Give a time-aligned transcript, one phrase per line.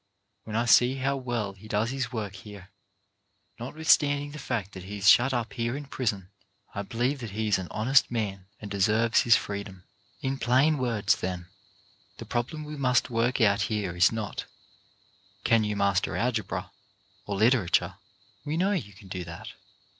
[0.45, 2.71] When I see how well he does his work here,
[3.59, 6.31] notwithstanding the fact that he is shut up here in prison,
[6.73, 9.83] I believe that he is an honest man and deserves his freedom."
[10.19, 11.49] In plain words, then,
[12.17, 14.45] the problem we must work out here is not:—
[15.43, 16.71] Can you master algebra,
[17.27, 17.97] or litera ture?
[18.43, 19.49] We know you can do that.